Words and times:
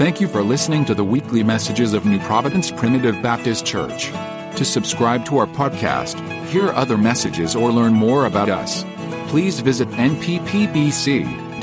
Thank 0.00 0.18
you 0.18 0.28
for 0.28 0.42
listening 0.42 0.86
to 0.86 0.94
the 0.94 1.04
weekly 1.04 1.42
messages 1.42 1.92
of 1.92 2.06
New 2.06 2.18
Providence 2.20 2.70
Primitive 2.70 3.20
Baptist 3.20 3.66
Church. 3.66 4.06
To 4.56 4.64
subscribe 4.64 5.26
to 5.26 5.36
our 5.36 5.46
podcast, 5.46 6.18
hear 6.46 6.70
other 6.70 6.96
messages, 6.96 7.54
or 7.54 7.70
learn 7.70 7.92
more 7.92 8.24
about 8.24 8.48
us, 8.48 8.82
please 9.28 9.60
visit 9.60 9.88
nppbc.com. 9.88 11.58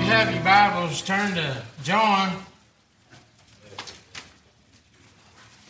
You 0.00 0.06
have 0.06 0.34
your 0.34 0.42
Bibles, 0.42 1.02
turn 1.02 1.36
to 1.36 1.62
John 1.84 2.32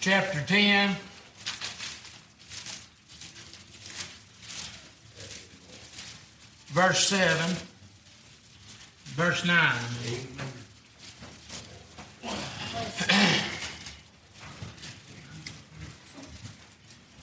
chapter 0.01 0.41
10. 0.47 0.97
Verse 6.81 7.09
7, 7.09 7.57
verse 9.09 9.45
9. 9.45 9.55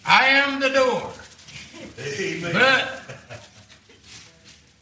I 0.05 0.25
am 0.27 0.59
the 0.59 0.69
door. 0.69 1.11
But 2.53 3.01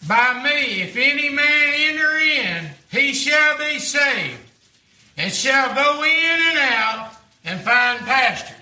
by 0.10 0.44
me, 0.44 0.82
if 0.82 0.98
any 0.98 1.30
man 1.30 1.74
enter 1.78 2.18
in, 2.18 2.70
he 2.92 3.14
shall 3.14 3.58
be 3.58 3.80
saved, 3.80 4.42
and 5.16 5.32
shall 5.32 5.74
go 5.74 6.04
in 6.04 6.10
and 6.50 6.58
out 6.58 7.14
and 7.46 7.62
find 7.62 8.02
pasture. 8.02 8.54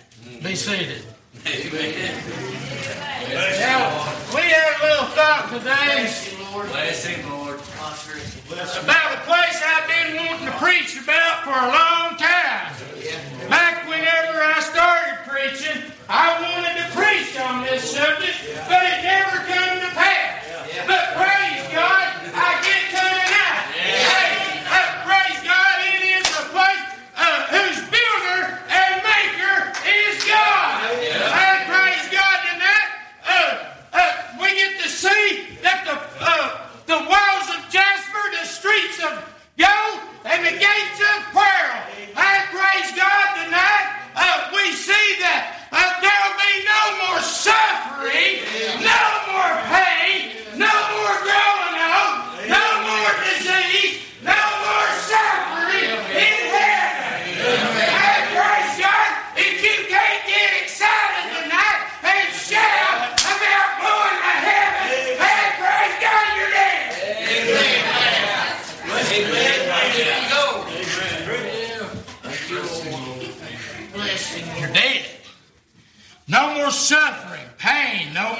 Be 0.43 0.55
seated. 0.55 1.01
Now, 3.59 4.12
we 4.33 4.41
had 4.41 4.73
a 4.73 4.83
little 4.83 5.05
thought 5.13 5.45
today 5.53 6.05
Blessing, 6.05 6.37
Lord. 7.29 7.59
about 8.83 9.13
a 9.17 9.21
place 9.25 9.57
I've 9.61 9.87
been 9.89 10.17
wanting 10.17 10.45
to 10.45 10.53
preach 10.57 10.97
about 10.97 11.43
for 11.45 11.53
a 11.53 11.69
long 11.73 12.17
time. 12.17 12.73
Back 13.49 13.87
whenever 13.89 14.37
I 14.41 14.59
started 14.61 15.17
preaching, 15.29 15.81
I 16.09 16.37
wanted 16.41 16.77
to 16.77 16.87
preach 16.93 17.37
on 17.41 17.63
this 17.65 17.89
subject, 17.89 18.37
but 18.69 18.81
it 18.85 19.01
never 19.03 19.37
come 19.49 19.81
to 19.81 19.89
pass. 19.97 20.45
But 20.85 21.03
praise 21.17 21.61
God, 21.73 22.05
I 22.33 22.49
get 22.61 22.81
to 22.93 23.01
tonight. 23.01 23.65
Hey, 23.73 24.61
uh, 24.69 25.05
praise 25.09 25.39
God, 25.41 25.75
it 25.89 26.01
is 26.21 26.25
a 26.37 26.45
place 26.53 26.85
uh, 27.17 27.49
whose 27.49 27.81
builder 27.89 28.61
and 28.69 28.93
maker 29.01 29.73
is 29.89 30.21
God. 30.25 30.85
And 30.93 31.59
praise 31.65 32.05
God 32.13 32.37
tonight. 32.45 32.89
Uh, 33.25 33.73
uh, 33.93 34.37
we 34.41 34.53
get 34.53 34.81
to 34.81 34.89
see 34.89 35.57
that 35.61 35.81
the 35.85 35.97
uh, 36.21 36.59
the 36.85 36.99
walls 36.99 37.47
of 37.55 37.61
Jasper, 37.71 38.23
the 38.39 38.45
streets 38.45 38.99
of 39.03 39.13
gold, 39.57 39.99
and 40.25 40.43
the 40.45 40.51
gates 40.51 40.99
of 40.99 41.17
pearl. 41.31 41.77
And 42.11 42.41
praise 42.51 42.91
God 42.97 43.27
tonight. 43.39 43.87
Uh, 44.15 44.51
we 44.53 44.73
see 44.73 45.07
that 45.23 45.63
uh, 45.71 45.79
there'll 46.03 46.37
be 46.37 46.53
no 46.69 46.83
more 47.07 47.21
suffering, 47.23 48.45
no 48.83 49.03
more 49.31 49.53
pain, 49.73 50.37
no 50.59 50.69
more 50.69 51.17
growing 51.25 51.75
old, 51.81 52.45
no 52.45 52.65
more 52.85 53.13
disease, 53.25 54.05
no 54.21 54.37
more 54.37 54.89
suffering 55.07 55.97
in 56.13 56.39
heaven. 56.53 57.41
And 57.41 58.23
praise 58.37 58.75
God, 58.77 59.09
if 59.39 59.55
you 59.65 59.75
can't 59.89 60.21
get 60.29 60.61
excited 60.61 61.25
tonight 61.41 61.79
and 62.05 62.27
shout 62.37 63.17
about 63.17 63.69
going 63.81 64.17
to 64.21 64.33
heaven, 64.45 65.17
and 65.17 65.51
praise 65.57 65.95
God, 65.97 66.27
you're 66.37 66.53
dead. 66.53 66.83
You're 74.59 74.73
dead. 74.73 75.05
No 76.27 76.55
more 76.55 76.71
suffering, 76.71 77.45
pain, 77.57 78.13
no 78.13 78.35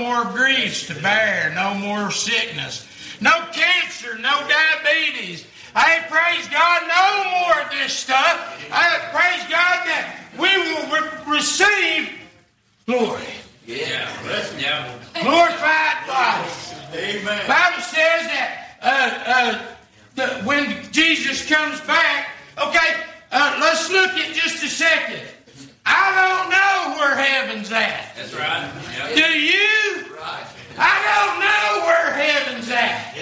more 0.74 0.96
to 0.96 1.02
bear, 1.04 1.52
no 1.54 1.74
more 1.76 2.10
sickness, 2.12 2.88
no 3.22 3.32
cancer, 3.52 4.18
no 4.18 4.48
diabetes. 4.48 5.46
I 5.76 6.00
praise 6.10 6.48
God, 6.50 6.82
no 6.88 7.30
more 7.42 7.62
of 7.64 7.72
this 7.72 7.94
stuff. 7.94 8.60
I 8.72 9.00
praise 9.12 9.44
God 9.50 9.86
that 9.86 10.20
we 10.38 10.50
will 10.50 10.90
re- 10.92 11.38
receive 11.38 12.10
glory, 12.88 13.24
Yeah. 13.68 14.10
Yeah. 14.60 15.00
glorified 15.22 16.08
bodies. 16.08 16.74
Amen. 16.94 17.48
Bible 17.48 17.82
says 17.82 18.22
that 18.30 18.78
uh, 18.82 19.32
uh, 19.32 19.76
the, 20.16 20.28
when 20.46 20.92
Jesus 20.92 21.48
comes 21.50 21.80
back, 21.82 22.30
okay, 22.58 23.04
uh, 23.32 23.58
let's 23.62 23.90
look 23.92 24.12
at 24.12 24.34
just 24.34 24.64
a 24.64 24.68
second. 24.68 25.22
I 25.86 26.16
don't 26.16 26.50
know 26.50 27.00
where 27.00 27.16
heaven's 27.16 27.72
at. 27.72 28.16
That's 28.16 28.34
right. 28.34 28.72
Do 29.16 29.22
you? 29.22 30.16
Right. 30.16 30.46
I 30.78 30.94
don't 31.06 31.40
know 31.40 31.86
where 31.86 32.14
heaven's 32.14 32.70
at. 32.72 33.14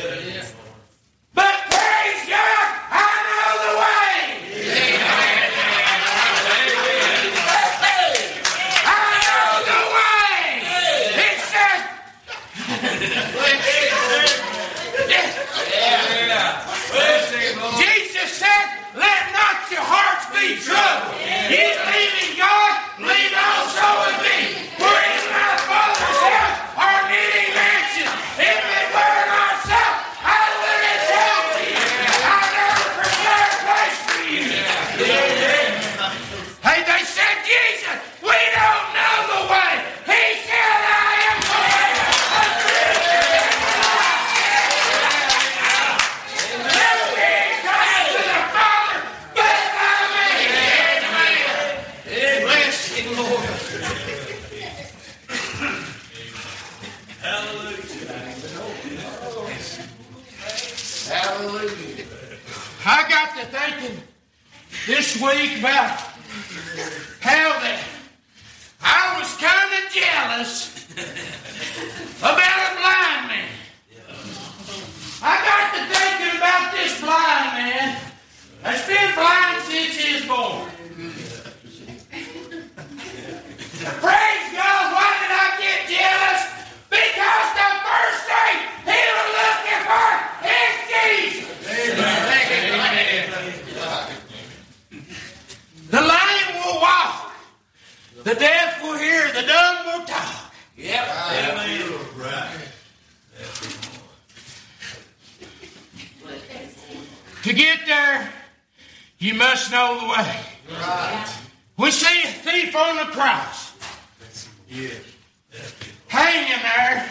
But 1.34 1.56
praise 1.70 2.30
God, 2.30 2.81
Blessing, 53.02 53.18
Lord. 53.18 53.46
Hallelujah. 61.08 62.06
I 62.86 63.10
got 63.10 63.38
to 63.38 63.46
thinking 63.48 63.98
this 64.88 65.22
week 65.22 65.60
about 65.60 66.00
how 67.22 67.60
that 67.60 67.84
I 68.82 69.20
was 69.20 69.36
kind 69.38 69.72
of 69.78 69.92
jealous 69.92 70.70
about 72.20 72.38
a 72.38 72.76
blind 72.78 73.28
man. 73.28 73.50
I 75.24 75.38
got 75.46 75.74
to 75.74 75.82
thinking 75.94 76.38
about 76.38 76.72
this 76.74 77.00
blind 77.02 77.52
man 77.58 77.98
that's 78.64 78.88
been 78.88 79.14
blind 79.16 79.62
since 79.64 79.96
he 79.96 80.14
was 80.16 80.26
born. 80.26 80.72
Praise 83.82 84.48
God, 84.54 84.94
why 84.94 85.10
did 85.22 85.34
I 85.34 85.58
get 85.58 85.90
jealous? 85.90 86.42
Because 86.86 87.48
the 87.58 87.70
first 87.82 88.22
thing 88.30 88.62
he 88.86 89.02
was 89.10 89.30
looking 89.42 89.82
for 89.90 90.10
is 90.46 90.74
Jesus. 90.86 91.50
The 95.90 96.02
lame 96.02 96.52
will 96.64 96.80
walk. 96.80 97.34
The 98.24 98.36
deaf 98.36 98.82
will 98.84 98.98
hear. 99.00 99.32
The 99.34 99.42
dumb 99.42 99.78
will 99.86 100.06
talk. 100.06 100.54
Yep. 100.78 101.08
Amen. 101.10 101.92
To 107.44 107.54
get 107.54 107.80
there, 107.88 108.32
you 109.18 109.34
must 109.34 109.72
know 109.72 110.00
the 110.00 110.08
way. 110.08 110.40
We 111.78 111.90
see 111.90 112.22
a 112.24 112.28
thief 112.28 112.76
on 112.76 112.98
the 112.98 113.06
cross. 113.12 113.61
Hanging 114.72 116.62
there. 116.62 117.10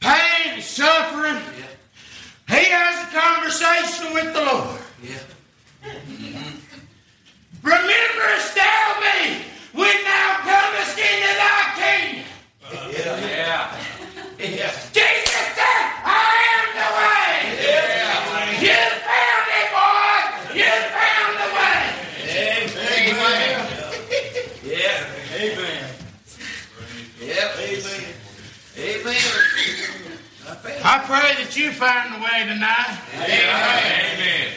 Pain 0.00 0.54
and 0.54 0.62
suffering. 0.62 1.42
He 2.48 2.64
has 2.70 3.04
a 3.04 3.20
conversation 3.20 4.14
with 4.14 4.32
the 4.32 4.40
Lord. 4.40 4.80
Rememberest 7.62 8.54
thou 8.54 9.00
me 9.00 9.42
when 9.74 10.04
thou 10.04 10.38
comest 10.40 10.96
into 10.96 11.34
thy 11.36 11.60
kingdom? 11.76 12.24
Yeah. 12.92 13.76
Yeah. 14.38 14.72
Jesus 14.92 15.28
Amen. 28.78 29.16
I 30.48 30.54
feel 30.54 30.76
I 30.84 30.98
pray 31.04 31.44
that 31.44 31.56
you 31.56 31.72
find 31.72 32.07
way 32.20 32.44
tonight. 32.46 32.98
Amen. 33.14 34.48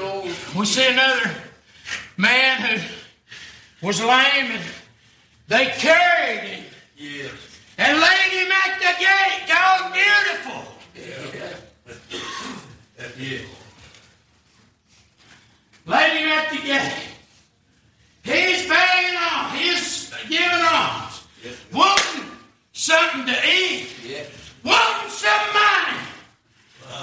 Lord. 0.00 0.24
We 0.56 0.64
see 0.66 0.86
another 0.88 1.30
man 2.16 2.80
who 3.80 3.86
was 3.86 4.00
lame 4.00 4.52
and 4.52 4.62
they 5.48 5.66
carried 5.66 6.40
him 6.48 6.64
Yes. 6.96 7.32
and 7.78 7.98
laid 7.98 8.32
him 8.32 8.52
at 8.52 8.78
the 8.78 8.92
gate. 9.04 9.48
God, 9.48 9.92
beautiful. 9.92 10.62
Yes. 13.18 13.44
Laid 15.86 16.12
him 16.18 16.28
at 16.28 16.50
the 16.50 16.56
gate. 16.58 16.92
He's 18.22 18.68
begging 18.68 19.16
on. 19.16 19.56
He's 19.56 20.10
giving 20.28 20.64
alms. 20.64 21.16
Something 22.72 23.26
to 23.26 23.36
eat. 23.46 23.88
Yeah. 24.04 24.24
Wanting 24.64 25.10
some 25.10 25.46
money. 25.52 26.00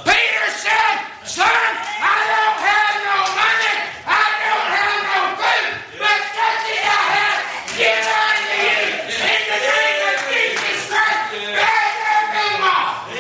Peter 0.04 0.50
said, 0.58 0.98
Son, 1.24 1.46
I 1.48 2.18
don't 2.34 2.60
have 2.66 2.96
no 3.06 3.18
money. 3.38 3.78
I 4.10 4.26
don't 4.42 4.70
have 4.74 5.02
no 5.06 5.22
food. 5.38 5.70
But 6.02 6.22
such 6.34 6.66
as 6.74 6.82
I 6.82 7.02
have, 7.14 7.40
give 7.78 8.10
unto 8.10 8.58
you. 8.58 8.90
In 9.22 9.42
the 9.54 9.60
name 9.70 10.02
of 10.10 10.18
Jesus 10.34 10.82
Christ, 10.90 11.30
rise 11.62 12.02
up 12.18 12.34
and 12.42 12.58
walk. 12.66 13.14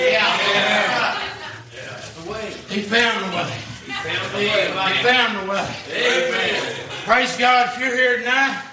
The 2.17 2.23
way. 2.31 2.47
He 2.73 2.81
found 2.81 3.21
a 3.21 3.37
way. 3.37 3.53
He 3.85 3.91
found 3.93 4.33
the 4.33 4.37
way. 4.37 4.97
Found 5.37 5.49
a 5.49 5.53
way. 5.53 5.69
Amen. 5.93 6.73
Praise 7.05 7.37
God 7.37 7.69
if 7.69 7.79
you're 7.79 7.93
here 7.95 8.17
tonight 8.17 8.63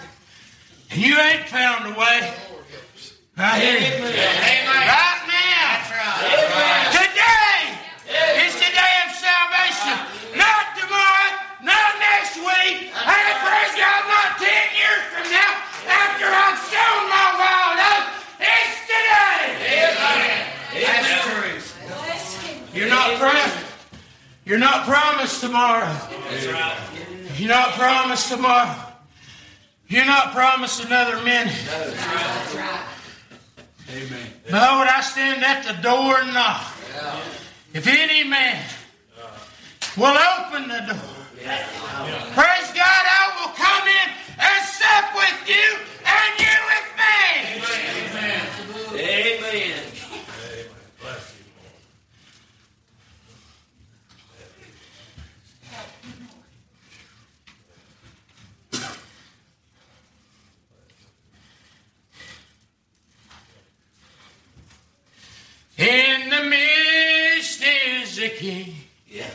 and 0.93 1.01
you 1.03 1.19
ain't 1.19 1.47
found 1.49 1.95
a 1.95 1.99
way. 1.99 2.33
I 3.37 3.61
hear 3.61 3.85
you. 3.85 4.01
Right 4.01 4.65
now. 5.29 5.53
Today 6.89 7.69
is 8.49 8.55
the 8.57 8.71
day 8.73 8.95
of 9.05 9.13
salvation. 9.13 10.09
Not 10.41 10.73
tomorrow, 10.81 11.37
not 11.69 12.01
next 12.01 12.41
week, 12.41 12.89
and 12.97 13.37
praise 13.45 13.75
God, 13.77 14.01
not 14.09 14.41
ten 14.41 14.65
years 14.73 15.05
from 15.13 15.29
now 15.29 15.53
after 15.85 16.25
I've 16.33 16.65
sown 16.65 17.13
my 17.13 17.29
wild 17.45 17.77
oats. 17.93 18.25
It's 18.41 18.89
today. 18.89 19.85
That's 20.81 21.13
true. 21.29 22.57
You're 22.73 22.89
not 22.89 23.19
promised. 23.19 23.64
You're 24.45 24.59
not 24.59 24.87
promised 24.87 25.41
tomorrow. 25.41 25.97
You're 27.37 27.49
not 27.49 27.73
promised 27.73 28.29
tomorrow. 28.31 28.77
You're 29.89 30.05
not 30.05 30.33
promised 30.33 30.85
another 30.85 31.23
minute. 31.23 31.55
Amen. 33.91 34.27
Behold, 34.47 34.89
I 34.89 35.01
stand 35.03 35.45
at 35.45 35.65
the 35.65 35.83
door 35.83 36.19
and 36.21 36.35
knock. 36.35 36.63
If 37.73 37.87
any 37.87 38.25
man 38.29 38.65
uh. 39.19 39.29
will 39.97 40.17
open 40.17 40.69
the 40.69 40.81
door, 40.93 41.15
praise 42.35 42.71
God, 42.73 43.05
I 43.21 43.25
will 43.39 43.53
come 43.55 43.89
in 43.89 44.09
and 44.39 44.65
sup 44.65 45.15
with 45.15 45.49
you 45.49 45.79
and 46.07 46.41
you 46.41 46.57
with 46.71 46.89
me. 46.97 47.15
Amen. 48.97 49.85
In 65.77 66.31
the 66.31 66.45
midst 66.45 67.63
is 67.63 68.17
the 68.17 68.29
King, 68.29 68.75
Yeah. 69.09 69.29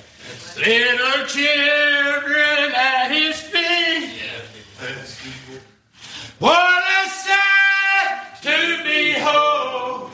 Little 0.99 1.25
children 1.27 2.73
at 2.75 3.11
his 3.11 3.39
feet. 3.39 4.21
What 6.39 6.83
a 6.83 7.09
sight 7.09 8.41
to 8.41 8.83
behold! 8.83 10.11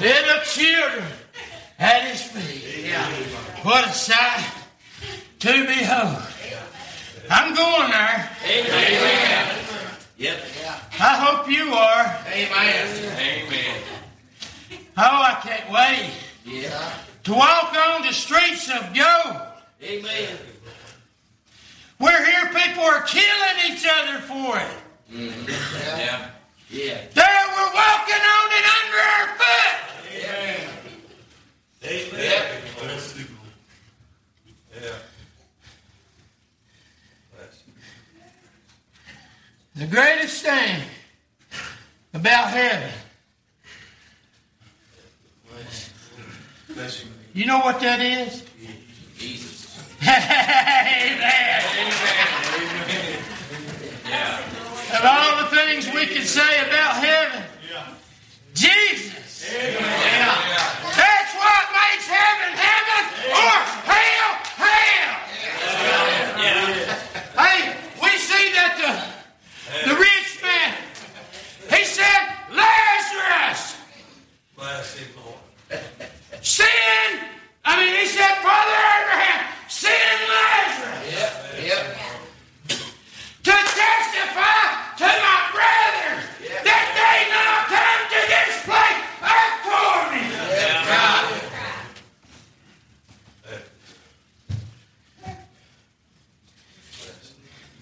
Little 0.00 0.40
children 0.44 1.04
at 1.78 2.02
his 2.02 2.22
feet. 2.22 2.92
What 3.62 3.84
a 3.84 3.92
sight 3.92 4.46
to 5.40 5.66
behold. 5.66 6.22
I'm 7.30 7.54
going 7.54 7.90
there. 7.90 8.30
Amen. 8.44 9.58
Yep. 10.18 10.57
I 11.00 11.14
hope 11.16 11.48
you 11.50 11.72
are. 11.72 12.18
Amen. 12.26 13.14
Amen. 13.18 13.80
Oh, 14.96 15.22
I 15.22 15.38
can't 15.42 15.70
wait 15.70 16.10
Yeah. 16.44 16.92
to 17.24 17.34
walk 17.34 17.74
on 17.76 18.02
the 18.02 18.12
streets 18.12 18.68
of 18.70 18.92
gold. 18.94 19.36
Amen. 19.82 20.36
We're 22.00 22.24
here 22.24 22.46
people 22.52 22.82
are 22.84 23.02
killing 23.02 23.58
each 23.70 23.86
other 23.88 24.18
for 24.20 24.56
it. 24.58 24.70
Mm-hmm. 25.12 25.48
Yeah. 25.98 26.30
Yeah. 26.70 27.00
There 27.14 27.46
we're 27.56 27.74
walking 27.74 28.24
on 28.36 28.48
it 28.58 28.66
under 28.78 29.00
our 29.14 29.28
foot. 29.38 29.74
Amen. 30.14 30.70
Amen. 31.84 32.47
The 39.78 39.86
greatest 39.86 40.42
thing 40.44 40.82
about 42.12 42.50
heaven. 42.50 42.90
You 47.34 47.46
know 47.46 47.58
what 47.60 47.80
that 47.80 48.00
is? 48.00 48.42
Jesus. 49.16 49.78
Amen. 50.02 51.64
Yeah. 54.08 54.40
Of 54.96 55.04
all 55.04 55.44
the 55.44 55.50
things 55.54 55.84
we 55.94 56.06
can 56.06 56.24
say 56.24 56.60
about 56.66 56.94
heaven, 56.96 57.42
Jesus. 58.54 59.44
That's 59.52 61.32
what 61.36 61.64
makes 61.76 62.08
heaven 62.08 62.56
heaven 62.56 63.04
or 63.28 63.52
hell 63.84 64.32
hell. 64.56 65.12
Hey, 67.36 67.76
we 68.02 68.08
see 68.16 68.48
that 68.56 68.72
the, 68.80 69.90
the 69.90 69.94
rich 70.00 70.40
man, 70.42 70.72
he 71.68 71.84
said, 71.84 72.32
Lazarus, 72.50 73.76
send, 76.40 77.20
I 77.66 77.76
mean, 77.76 77.94
he 78.00 78.06
said, 78.06 78.34
Father 78.40 78.72
Abraham, 78.72 79.52
send 79.68 80.20
Lazarus 80.32 81.12
Yep. 81.12 81.32
Yep. 81.66 81.84
to 82.68 83.50
testify 83.50 84.60
to 85.00 85.08
my 85.08 85.40
brothers 85.56 86.24
that 86.64 86.86
they 86.94 87.18
not 87.32 87.64
come 87.72 88.02
to 88.12 88.20
this 88.28 88.54
place 88.68 89.02
of 89.24 89.48
torment. 89.64 90.36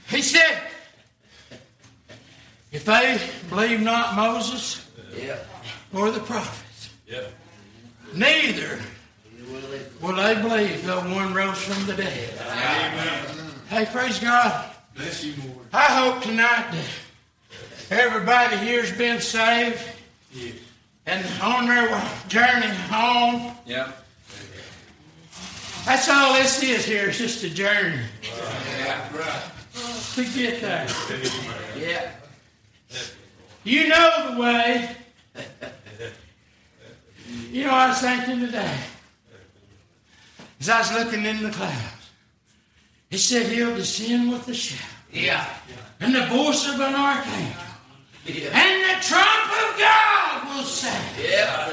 He 0.08 0.22
said, 0.22 0.62
if 2.72 2.84
they 2.84 3.18
believe 3.48 3.74
not 3.86 4.14
Moses 4.16 4.84
Yep. 5.16 5.46
or 5.94 6.10
the 6.10 6.20
prophets, 6.20 6.90
Yeah. 7.06 7.22
neither 8.12 8.78
will 10.02 10.14
they 10.16 10.34
believe 10.34 10.84
though 10.84 11.00
one 11.00 11.32
rose 11.32 11.56
from 11.62 11.86
the 11.86 11.94
dead. 11.94 12.38
Amen. 12.50 13.24
Hey, 13.70 13.86
praise 13.86 14.18
God. 14.18 14.70
Bless 14.94 15.24
you, 15.24 15.34
Lord. 15.46 15.66
I 15.72 15.84
hope 15.84 16.22
tonight 16.22 16.66
that 16.72 17.98
everybody 17.98 18.56
here's 18.56 18.92
been 18.92 19.20
saved 19.20 19.80
Yeah. 20.32 20.52
and 21.06 21.24
on 21.40 21.66
their 21.66 21.88
journey 22.28 22.74
home. 22.90 23.56
Yep. 23.66 24.02
That's 25.86 26.08
all 26.08 26.34
this 26.34 26.60
is 26.62 26.84
here. 26.84 27.08
It's 27.10 27.18
just 27.18 27.44
a 27.44 27.50
journey 27.50 28.00
Yeah. 28.22 29.16
Right. 29.16 29.42
to 30.16 30.24
get 30.24 30.60
there. 30.60 30.88
Yeah. 31.78 32.10
You 33.66 33.88
know 33.88 34.30
the 34.32 34.40
way. 34.40 34.88
You 37.50 37.64
know, 37.64 37.70
I 37.70 37.88
was 37.88 37.99
thinking 38.00 38.38
today, 38.38 38.78
as 40.61 40.68
I 40.68 40.78
was 40.78 40.92
looking 40.92 41.25
in 41.25 41.42
the 41.42 41.50
clouds, 41.50 42.11
it 43.11 43.18
said 43.18 43.50
he'll 43.50 43.75
descend 43.75 44.30
with 44.30 44.46
a 44.46 44.54
shout, 44.54 44.78
Yeah. 45.12 45.44
and 45.99 46.14
the 46.14 46.26
voice 46.26 46.68
of 46.68 46.78
an 46.78 46.94
archangel, 46.94 47.61
Yeah. 48.25 48.54
and 48.54 48.75
the 48.87 49.02
trump 49.04 49.50
of 49.50 49.78
God 49.82 50.54
will 50.54 50.62
sound. 50.64 51.04
Yeah. 51.18 51.68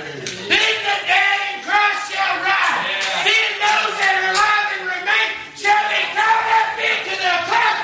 Then 0.49 0.75
the 0.89 0.97
dead 1.05 1.39
in 1.53 1.61
Christ 1.61 2.01
shall 2.09 2.35
rise. 2.41 2.89
Then 3.21 3.51
those 3.61 3.93
that 4.01 4.13
are 4.17 4.31
alive 4.33 4.69
and 4.81 4.85
remain 4.97 5.29
shall 5.61 5.85
be 5.93 6.01
caught 6.17 6.47
up 6.57 6.73
into 6.89 7.15
the 7.21 7.35
clouds 7.45 7.83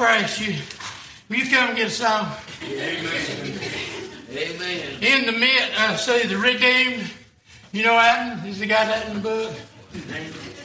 praise 0.00 0.40
you. 0.40 0.54
You 1.28 1.44
come 1.50 1.68
and 1.68 1.76
get 1.76 1.90
some. 1.90 2.24
song? 2.24 2.36
Amen. 2.64 3.42
In 5.02 5.26
the 5.26 5.32
mid, 5.32 5.70
I 5.76 5.94
say 5.96 6.26
the 6.26 6.38
redeemed. 6.38 7.10
You 7.72 7.84
know 7.84 7.98
Adam? 7.98 8.48
Is 8.48 8.60
the 8.60 8.66
guy 8.66 8.86
that 8.86 9.08
in 9.08 9.14
the 9.14 9.20
book? 9.20 9.52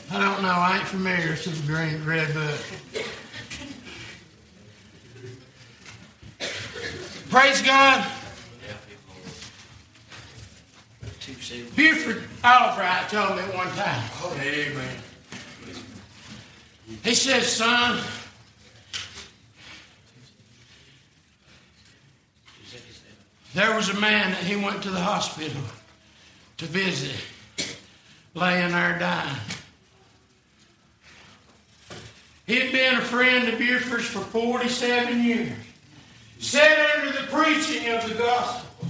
I 0.09 0.21
don't 0.21 0.41
know. 0.41 0.47
I 0.47 0.77
ain't 0.77 0.87
familiar 0.87 1.31
with 1.31 1.43
the 1.43 1.67
green 1.67 2.05
red 2.05 2.33
book. 2.33 2.59
Praise 7.29 7.61
God. 7.61 8.09
Buford 11.75 12.23
Albright 12.43 13.09
told 13.09 13.35
me 13.35 13.43
one 13.53 13.67
time. 13.69 14.09
Oh, 14.21 14.37
amen. 14.41 14.97
He 17.03 17.13
says, 17.13 17.51
son, 17.51 17.99
there 23.55 23.73
was 23.73 23.87
a 23.87 23.93
man 23.93 24.31
that 24.31 24.43
he 24.43 24.57
went 24.57 24.83
to 24.83 24.91
the 24.91 24.99
hospital 24.99 25.61
to 26.57 26.65
visit, 26.65 27.15
laying 28.33 28.71
there 28.71 28.99
dying. 28.99 29.37
He 32.45 32.59
had 32.59 32.73
been 32.73 32.95
a 32.95 33.01
friend 33.01 33.47
of 33.47 33.57
Buford's 33.57 34.07
for 34.07 34.19
47 34.19 35.23
years. 35.23 35.53
Sat 36.39 36.97
under 36.97 37.17
the 37.17 37.27
preaching 37.27 37.93
of 37.93 38.07
the 38.09 38.15
gospel 38.15 38.89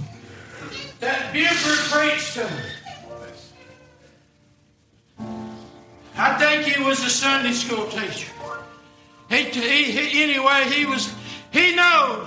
that 0.98 1.32
Buford 1.32 2.00
preached 2.00 2.34
to 2.34 2.48
him. 2.48 2.72
I 6.16 6.38
think 6.38 6.74
he 6.74 6.82
was 6.82 7.04
a 7.04 7.10
Sunday 7.10 7.52
school 7.52 7.86
teacher. 7.86 8.32
He, 9.28 9.44
he, 9.44 9.84
he, 9.92 10.22
anyway, 10.24 10.64
he 10.70 10.86
was, 10.86 11.14
he 11.52 11.74
knowed 11.76 12.26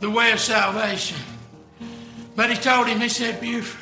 the 0.00 0.10
way 0.10 0.32
of 0.32 0.40
salvation. 0.40 1.18
But 2.34 2.50
he 2.50 2.56
told 2.56 2.88
him, 2.88 3.00
he 3.00 3.08
said, 3.08 3.40
Buford, 3.40 3.80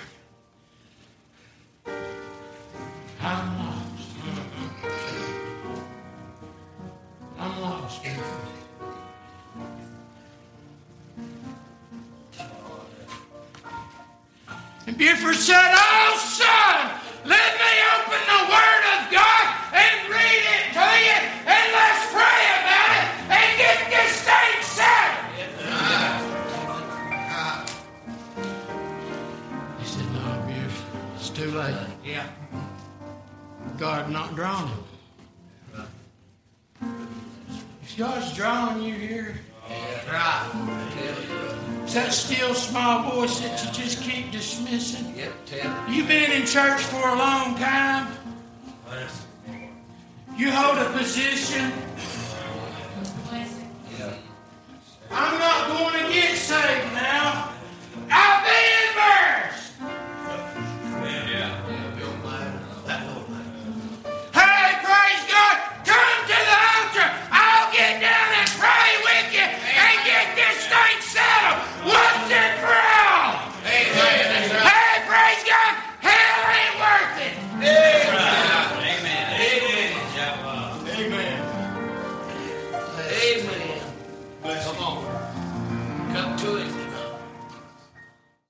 I'm 3.20 3.58
lost. 3.58 4.10
I'm 7.38 7.60
lost. 7.62 8.06
And 14.86 14.96
Buford 14.96 15.36
said, 15.36 15.74
Oh, 15.74 16.18
son, 16.18 17.00
let 17.26 17.57
God 34.38 34.68
not 34.68 35.88
drawn. 36.80 36.90
If 37.82 37.96
God's 37.96 38.36
drawing 38.36 38.82
you 38.84 38.94
here, 38.94 39.34
Right. 40.10 40.50
Tell 41.82 41.84
it's 41.84 41.94
that 41.94 42.12
still 42.12 42.54
small 42.54 43.10
voice 43.10 43.40
that 43.40 43.62
you 43.62 43.72
just 43.72 44.02
keep 44.02 44.30
dismissing. 44.30 45.12
Yep. 45.16 45.32
Tell 45.46 45.90
You've 45.90 46.08
been 46.08 46.30
in 46.30 46.46
church 46.46 46.80
for 46.82 47.06
a 47.06 47.14
long 47.16 47.56
time. 47.56 48.08
You 50.36 50.52
hold 50.52 50.78
a 50.78 50.90
position. 50.96 51.72
I'm 55.10 55.38
not 55.38 55.68
going 55.68 56.06
to 56.06 56.12
get 56.12 56.36
saved 56.36 56.94